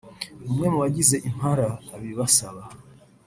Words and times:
umwe 0.49 0.65
mu 0.71 0.77
bagize 0.83 1.15
Impala 1.29 1.67
abibasaba 1.95 2.61